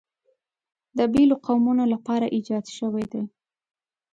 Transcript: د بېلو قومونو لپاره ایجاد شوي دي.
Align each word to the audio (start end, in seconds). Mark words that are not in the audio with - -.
د 0.97 0.99
بېلو 1.13 1.35
قومونو 1.45 1.83
لپاره 1.93 2.25
ایجاد 2.35 2.65
شوي 2.77 3.05
دي. 3.13 3.23